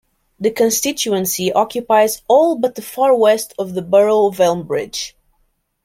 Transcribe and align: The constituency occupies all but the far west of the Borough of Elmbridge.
The 0.39 0.49
constituency 0.49 1.53
occupies 1.53 2.23
all 2.27 2.55
but 2.55 2.73
the 2.73 2.81
far 2.81 3.13
west 3.15 3.53
of 3.59 3.75
the 3.75 3.83
Borough 3.83 4.25
of 4.25 4.39
Elmbridge. 4.39 5.15